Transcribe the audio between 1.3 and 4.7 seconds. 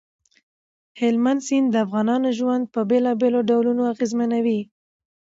سیند د افغانانو ژوند په بېلابېلو ډولونو اغېزمنوي.